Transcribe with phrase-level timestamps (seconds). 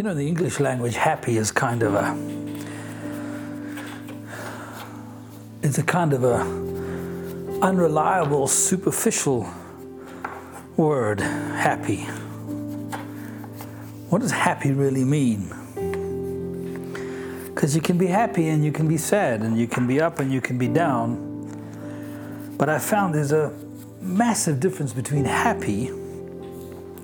[0.00, 2.16] You know, in the English language, happy is kind of a.
[5.62, 6.38] It's a kind of a
[7.60, 9.46] unreliable, superficial
[10.78, 12.04] word, happy.
[14.08, 15.50] What does happy really mean?
[17.54, 20.18] Because you can be happy and you can be sad and you can be up
[20.18, 22.56] and you can be down.
[22.56, 23.52] But I found there's a
[24.00, 25.88] massive difference between happy,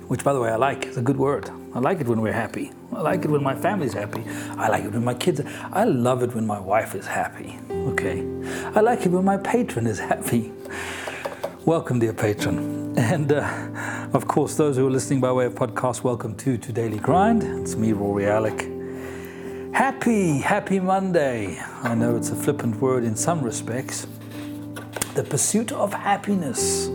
[0.07, 1.51] which by the way I like, it's a good word.
[1.77, 2.71] I like it when we're happy.
[2.91, 4.23] I like it when my family's happy.
[4.57, 5.41] I like it when my kids.
[5.71, 7.59] I love it when my wife is happy.
[7.69, 8.21] Okay.
[8.73, 10.51] I like it when my patron is happy.
[11.65, 12.95] Welcome, dear patron.
[12.97, 16.73] And uh, of course, those who are listening by way of podcast, welcome to To
[16.73, 17.43] Daily Grind.
[17.43, 18.67] It's me, Rory Alec.
[19.71, 21.61] Happy, happy Monday.
[21.83, 24.07] I know it's a flippant word in some respects.
[25.13, 26.87] The pursuit of happiness.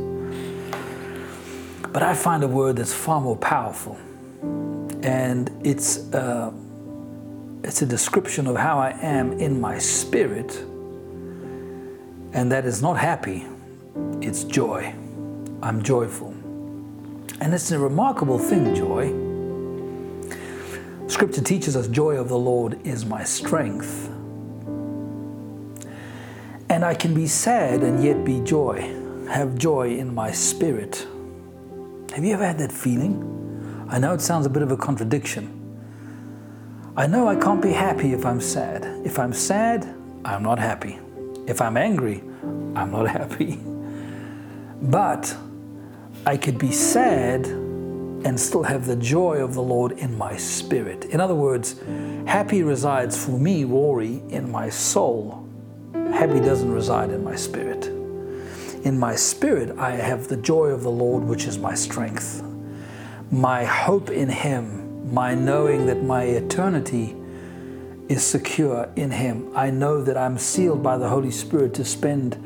[1.93, 3.97] But I find a word that's far more powerful
[5.03, 6.53] and it's uh,
[7.65, 10.57] it's a description of how I am in my spirit,
[12.33, 13.47] and that is not happy;
[14.21, 14.95] it's joy.
[15.63, 16.35] I'm joyful,
[17.41, 18.75] and it's a remarkable thing.
[18.75, 19.13] Joy.
[21.09, 24.09] Scripture teaches us, "Joy of the Lord is my strength."
[26.69, 28.81] And I can be sad and yet be joy,
[29.29, 31.07] have joy in my spirit.
[32.15, 33.42] Have you ever had that feeling?
[33.93, 35.59] I know it sounds a bit of a contradiction.
[36.97, 38.87] I know I can't be happy if I'm sad.
[39.05, 39.85] If I'm sad,
[40.25, 40.99] I'm not happy.
[41.47, 42.23] If I'm angry,
[42.75, 43.61] I'm not happy.
[44.81, 45.37] But
[46.25, 51.05] I could be sad and still have the joy of the Lord in my spirit.
[51.05, 51.79] In other words,
[52.27, 55.47] happy resides for me, Rory, in my soul.
[55.93, 57.89] Happy doesn't reside in my spirit.
[58.87, 62.43] In my spirit, I have the joy of the Lord, which is my strength
[63.33, 67.17] my hope in Him, my knowing that my eternity
[68.11, 69.51] is secure in Him.
[69.57, 72.37] I know that I'm sealed by the Holy Spirit to spend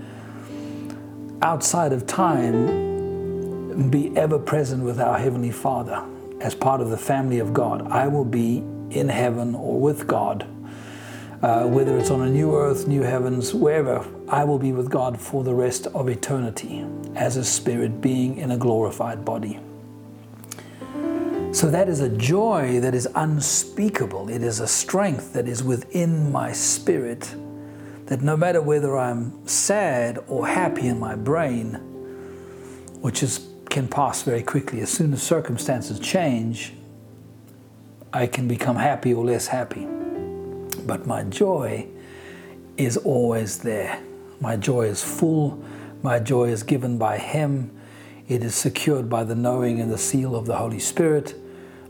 [1.43, 6.05] outside of time, be ever present with our Heavenly Father
[6.41, 7.91] as part of the family of God.
[7.91, 8.59] I will be
[8.91, 10.47] in heaven or with God.
[11.43, 15.21] Uh, whether it's on a new earth, new heavens, wherever, I will be with God
[15.21, 19.61] for the rest of eternity as a spirit being in a glorified body.
[21.56, 24.28] So that is a joy that is unspeakable.
[24.28, 27.34] It is a strength that is within my spirit
[28.05, 31.72] that no matter whether I'm sad or happy in my brain,
[33.00, 36.75] which is, can pass very quickly, as soon as circumstances change,
[38.12, 39.87] I can become happy or less happy.
[40.84, 41.87] But my joy
[42.77, 44.03] is always there.
[44.43, 45.65] My joy is full.
[46.03, 47.71] My joy is given by Him.
[48.28, 51.34] It is secured by the knowing and the seal of the Holy Spirit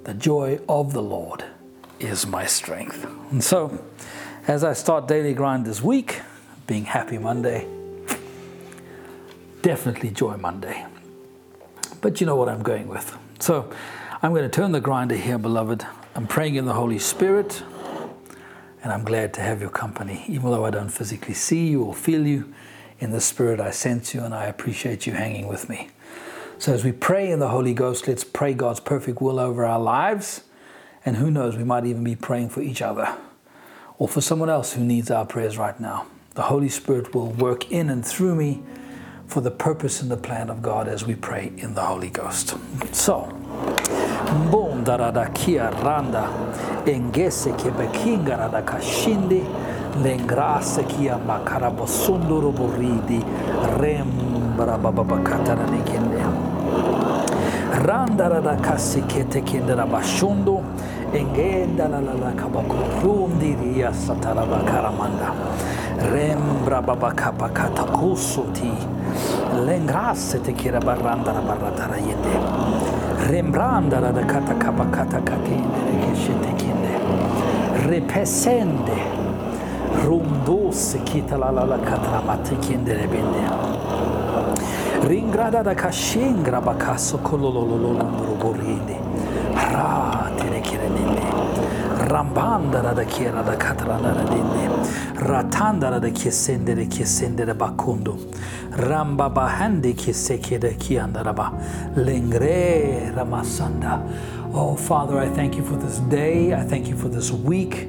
[0.06, 1.44] the joy of the Lord
[1.98, 3.04] is my strength.
[3.32, 3.84] And so,
[4.46, 6.20] as I start daily grind this week,
[6.68, 7.66] being Happy Monday,
[9.62, 10.86] definitely Joy Monday.
[12.00, 13.18] But you know what I'm going with.
[13.40, 13.68] So,
[14.22, 15.84] I'm going to turn the grinder here, beloved.
[16.14, 17.64] I'm praying in the Holy Spirit,
[18.84, 20.24] and I'm glad to have your company.
[20.28, 22.54] Even though I don't physically see you or feel you,
[23.00, 25.88] in the Spirit I sense you, and I appreciate you hanging with me.
[26.58, 29.78] So as we pray in the Holy Ghost, let's pray God's perfect will over our
[29.78, 30.42] lives.
[31.04, 33.14] And who knows, we might even be praying for each other
[33.98, 36.06] or for someone else who needs our prayers right now.
[36.34, 38.62] The Holy Spirit will work in and through me
[39.26, 42.56] for the purpose and the plan of God as we pray in the Holy Ghost.
[42.92, 43.32] So,
[44.86, 46.30] darada kia randa
[46.86, 49.42] engese ke bekinga rada kashindi
[50.02, 53.20] lengrase kia makarabosunduru buridi
[53.80, 56.35] rembra bababakatara nekende.
[57.76, 60.62] randarada kasikete kindera bashundo
[61.12, 65.32] engenda la la la kabakurundi ria sataraba karamanda.
[66.12, 68.72] Rembra baba kapa katakusuti
[69.66, 72.34] lengrasse te kira barranda la barrandara barratara yende.
[73.28, 76.12] Rembrandara da kata kapa kata kakendere
[76.42, 76.92] te kinde
[77.88, 78.98] repesende.
[80.04, 83.42] Rumdose kita la la la kataramati kindere bende.
[85.06, 88.98] Ringrada da kashingra bakaso kolololololo borini.
[89.54, 91.22] Ra tere kirenine.
[92.08, 94.68] Rambanda da kiera da katrana da dinne.
[95.14, 98.18] Ratanda da kiesendere kiesendere bakundo.
[98.72, 101.52] Ramba bahandi kiesekere kiandaraba.
[101.94, 104.02] Lengre ramasanda.
[104.52, 106.52] Oh, Father, I thank you for this day.
[106.52, 107.86] I thank you for this week.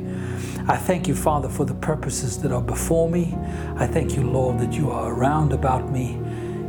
[0.67, 3.35] I thank you, Father, for the purposes that are before me.
[3.77, 6.19] I thank you, Lord, that you are around about me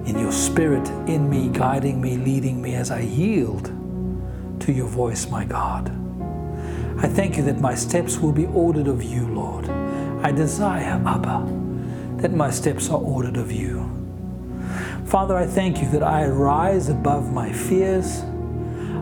[0.08, 3.66] in your spirit in me, guiding me, leading me as I yield
[4.60, 5.92] to your voice, my God.
[6.98, 9.68] I thank you that my steps will be ordered of you, Lord.
[10.22, 11.46] I desire, Abba,
[12.22, 13.84] that my steps are ordered of you.
[15.04, 18.22] Father, I thank you that I rise above my fears.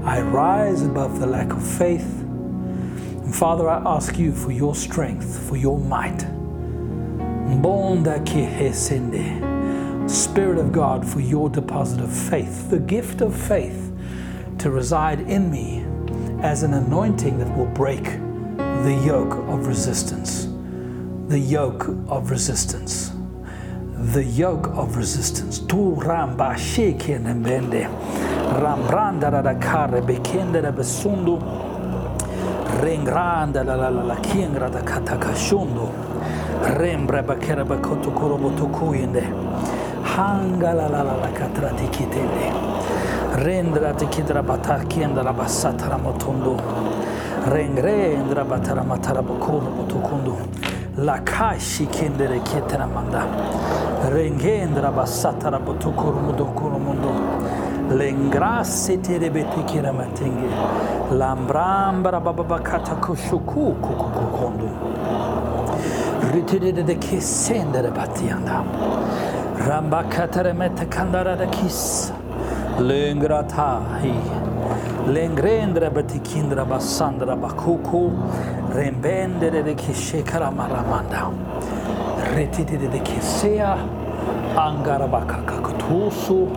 [0.05, 2.21] I rise above the lack of faith.
[2.23, 6.25] And Father, I ask you for your strength, for your might.
[10.07, 13.93] Spirit of God, for your deposit of faith, the gift of faith
[14.59, 15.85] to reside in me
[16.43, 18.05] as an anointing that will break
[18.85, 20.49] the yoke of resistance.
[21.29, 23.13] The yoke of resistance.
[23.97, 25.59] The yoke of resistance.
[25.59, 27.89] Tu ramba sheke nembende.
[28.61, 31.41] Rambranda da kare bekende da besundu.
[32.81, 35.91] Rengranda la la la la kiengra da katakashundo.
[36.79, 39.46] Rembre bakera bakoto korobo tokuyende.
[40.17, 42.51] Hangala la la la katrati kitele.
[43.35, 46.57] Rendrati kidrabata kiendra basatara motondo.
[47.53, 50.39] Rengre endra batara matara bokoro botokondo.
[51.05, 53.27] La kashi kendere kietera manda.
[54.09, 57.13] Renghe endra basatara botokoro mudokoro mundo.
[57.95, 60.49] Lengrasse terebete kiramatenge.
[61.13, 64.71] Lambrambara bababakata kushuku kukukukondu.
[66.33, 68.65] Ritirede de kesendere batianda.
[69.67, 72.13] Rambakatere metekandaradakis.
[72.79, 74.15] Lengratahi.
[75.09, 78.13] Lengrendre betikindra basandra bakuku.
[78.75, 81.31] Rembendere de kişekara maramanda.
[82.37, 83.79] Retitide de kesea.
[84.57, 86.49] Angara bakakakutusu.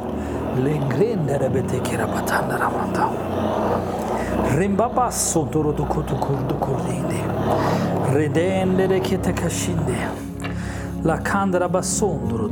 [0.64, 3.10] Lengrendere betekira batandra manda.
[4.58, 7.24] Rimba basso duru dukutu kurdu kurdindi.
[8.14, 9.98] Redendere kete kaşindi.
[11.06, 12.50] La kandra basso duru.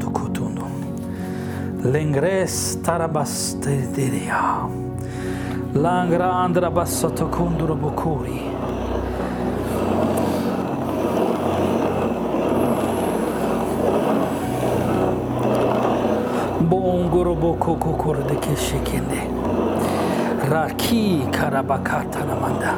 [1.92, 4.68] Lengres tarabasteria.
[5.74, 8.42] Langra andra bassoto kunduro bokuri.
[16.60, 19.22] Bongoro boko kokoro de keshekende.
[20.50, 22.76] Raki karabakata namanda.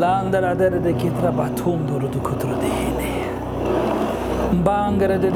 [0.00, 3.15] Landara dere de kitra batundoro do kutro de
[5.18, 5.30] de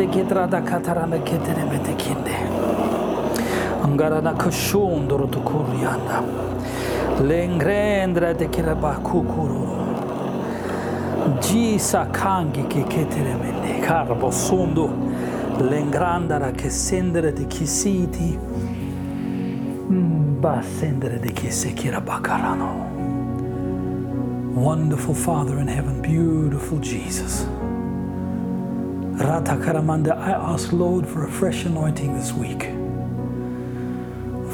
[8.35, 8.47] de
[9.03, 9.69] kukuru.
[12.11, 12.63] Kangi
[13.37, 13.81] mende.
[13.87, 14.91] Karbo sundo.
[15.59, 18.39] Lengrandara sendere kisiti.
[20.41, 21.21] Ba sendere.
[24.55, 27.47] Wonderful Father in heaven, beautiful Jesus.
[29.21, 32.63] Rata Karamanda, I ask, Lord, for a fresh anointing this week.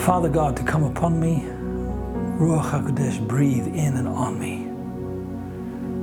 [0.04, 1.44] Father God, to come upon me.
[2.40, 4.66] Ruach HaKodesh, breathe in and on me.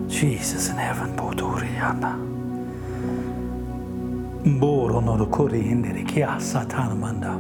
[0.08, 1.14] Jesus in heaven,
[6.96, 7.38] manda.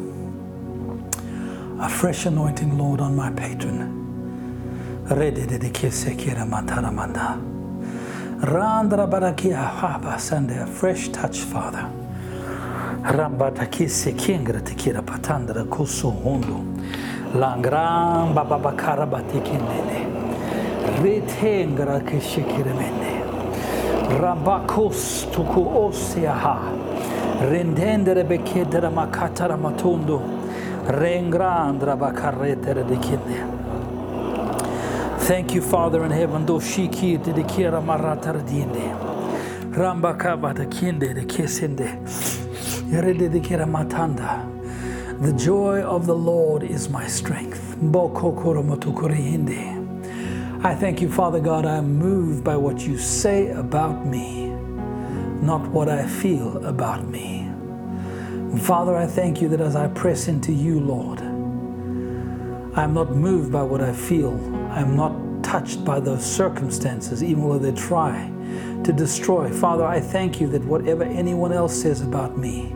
[1.81, 4.01] A fresh anointing, Lord, on my patron.
[10.51, 11.89] A fresh touch, Father.
[13.01, 16.61] Rambata kise kingra te kira patandra kuso hondo.
[17.33, 20.05] Langram baba bakara batikindene.
[20.99, 23.23] Retengra kishikira mende.
[24.19, 26.59] Rabakos tuku oseaha.
[27.49, 30.19] Rendendere bekedere makatara matondo.
[30.85, 33.62] Rengrandra bakaretere de kinde.
[35.23, 36.45] Thank you, Father in heaven.
[43.39, 44.43] Kira matanda.
[45.21, 47.77] The joy of the Lord is my strength.
[50.61, 51.65] I thank you, Father God.
[51.65, 54.47] I am moved by what you say about me,
[55.41, 57.49] not what I feel about me.
[58.59, 61.21] Father, I thank you that as I press into you, Lord,
[62.75, 64.33] I'm not moved by what I feel.
[64.71, 65.12] I'm not
[65.53, 68.27] touched by those circumstances, even though they try
[68.83, 69.51] to destroy.
[69.51, 72.73] Father, I thank you that whatever anyone else says about me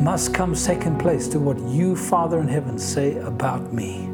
[0.00, 4.08] must come second place to what you, Father in heaven, say about me.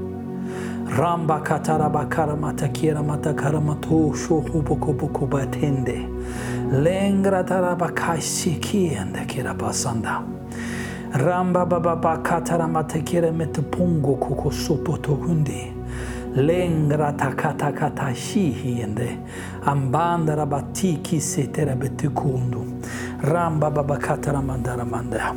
[0.99, 6.07] Ramba katara bakara matakira matakara mato shohubokoboku batende.
[6.85, 10.23] Lengra tarabakashi kiende kira pasanda.
[11.13, 15.82] Ramba baba bakatara matakira metapungo koko sopo tohundi.
[16.37, 19.19] Lengra takata kata shihiende.
[19.65, 22.67] Ambanda rabatiki setera betukundu.
[23.23, 25.35] Ramba baba katara mandara manda.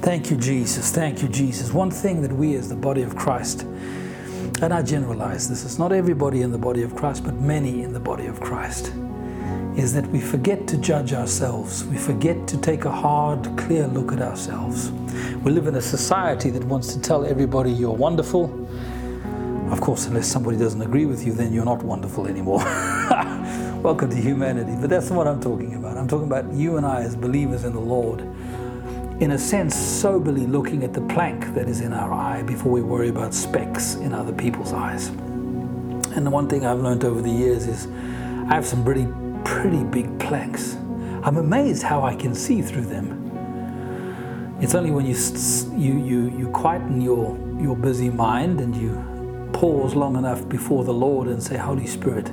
[0.00, 0.90] Thank you, Jesus.
[0.92, 1.72] Thank you, Jesus.
[1.72, 3.66] One thing that we as the body of Christ
[4.62, 7.94] and I generalize this, it's not everybody in the body of Christ, but many in
[7.94, 8.92] the body of Christ,
[9.74, 11.84] is that we forget to judge ourselves.
[11.84, 14.90] We forget to take a hard, clear look at ourselves.
[15.44, 18.68] We live in a society that wants to tell everybody you're wonderful.
[19.70, 22.58] Of course, unless somebody doesn't agree with you, then you're not wonderful anymore.
[23.82, 24.76] Welcome to humanity.
[24.80, 25.96] But that's not what I'm talking about.
[25.96, 28.20] I'm talking about you and I as believers in the Lord
[29.20, 32.82] in a sense, soberly looking at the plank that is in our eye before we
[32.82, 35.08] worry about specks in other people's eyes.
[36.16, 37.86] And the one thing I've learned over the years is
[38.50, 39.06] I have some pretty,
[39.44, 40.74] pretty big planks.
[41.22, 44.58] I'm amazed how I can see through them.
[44.60, 45.14] It's only when you,
[45.76, 49.09] you, you, you quieten your, your busy mind and you
[49.60, 52.30] pause long enough before the Lord and say, Holy Spirit,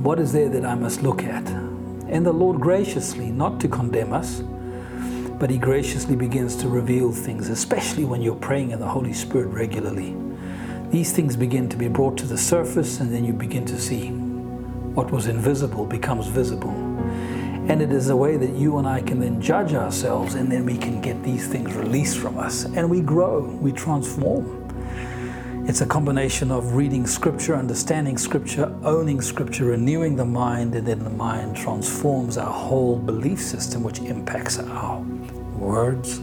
[0.00, 1.44] what is there that I must look at?
[2.08, 4.40] And the Lord graciously, not to condemn us,
[5.40, 9.48] but He graciously begins to reveal things, especially when you're praying in the Holy Spirit
[9.48, 10.14] regularly.
[10.90, 14.10] These things begin to be brought to the surface, and then you begin to see
[14.10, 16.70] what was invisible becomes visible.
[17.68, 20.64] And it is a way that you and I can then judge ourselves, and then
[20.64, 24.59] we can get these things released from us, and we grow, we transform.
[25.70, 30.98] It's a combination of reading Scripture, understanding Scripture, owning Scripture, renewing the mind, and then
[30.98, 35.00] the mind transforms our whole belief system, which impacts our
[35.56, 36.16] words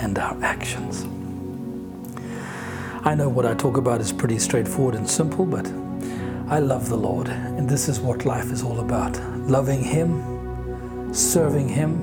[0.00, 1.04] and our actions.
[3.06, 5.66] I know what I talk about is pretty straightforward and simple, but
[6.46, 9.18] I love the Lord, and this is what life is all about
[9.48, 11.94] loving Him, serving Him,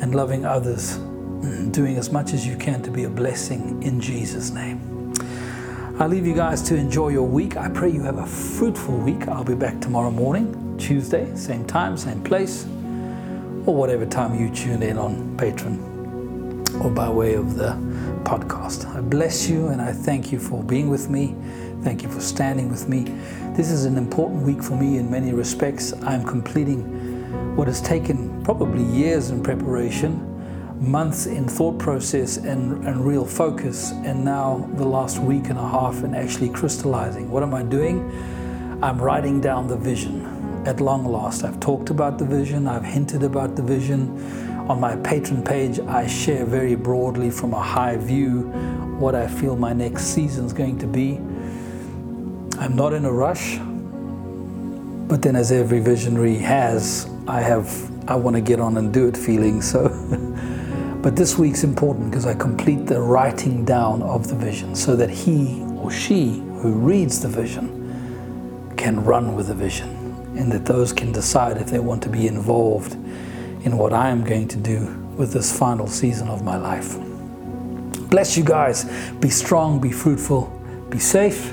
[0.00, 0.96] and loving others,
[1.70, 4.93] doing as much as you can to be a blessing in Jesus' name.
[5.96, 7.56] I leave you guys to enjoy your week.
[7.56, 9.28] I pray you have a fruitful week.
[9.28, 12.64] I'll be back tomorrow morning, Tuesday, same time, same place
[13.64, 17.74] or whatever time you tune in on Patreon or by way of the
[18.24, 18.92] podcast.
[18.92, 21.36] I bless you and I thank you for being with me.
[21.82, 23.04] Thank you for standing with me.
[23.54, 25.92] This is an important week for me in many respects.
[26.02, 26.82] I'm completing
[27.54, 30.33] what has taken probably years in preparation,
[30.86, 35.68] months in thought process and, and real focus, and now the last week and a
[35.68, 37.30] half in actually crystallizing.
[37.30, 38.10] What am I doing?
[38.82, 41.44] I'm writing down the vision at long last.
[41.44, 44.10] I've talked about the vision, I've hinted about the vision.
[44.68, 48.42] On my Patreon page, I share very broadly from a high view
[48.98, 51.16] what I feel my next season's going to be.
[52.58, 53.58] I'm not in a rush,
[55.08, 57.68] but then, as every visionary has, I have
[58.08, 59.88] I want to get on and do it feeling so.
[61.04, 65.10] but this week's important because I complete the writing down of the vision so that
[65.10, 69.90] he or she who reads the vision can run with the vision
[70.38, 72.94] and that those can decide if they want to be involved
[73.66, 76.96] in what I am going to do with this final season of my life.
[78.08, 78.86] Bless you guys.
[79.20, 80.46] Be strong, be fruitful,
[80.88, 81.52] be safe.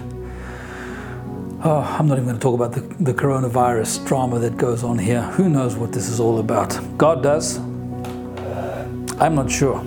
[1.65, 4.97] Oh, I'm not even going to talk about the, the coronavirus drama that goes on
[4.97, 5.23] here.
[5.23, 6.79] Who knows what this is all about?
[6.97, 7.59] God does.
[9.21, 9.79] I'm not sure.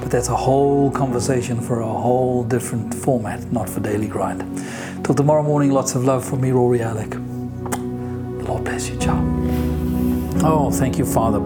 [0.00, 4.40] But that's a whole conversation for a whole different format, not for Daily Grind.
[5.04, 7.16] Till tomorrow morning, lots of love from me, Rory Alec.
[8.46, 9.20] Lord bless you, ciao.
[10.44, 11.40] Oh, thank you, Father.